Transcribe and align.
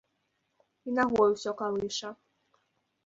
І 0.91 0.95
нагой 0.99 1.29
усё 1.35 1.51
калыша. 1.63 2.09